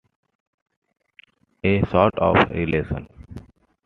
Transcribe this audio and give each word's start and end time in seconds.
A 1.63 1.83
sort 1.91 2.17
of 2.17 2.35
relation. 2.49 3.07